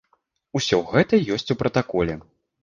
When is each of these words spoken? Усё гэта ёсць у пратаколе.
Усё 0.59 0.79
гэта 0.93 1.19
ёсць 1.35 1.53
у 1.55 1.59
пратаколе. 1.61 2.17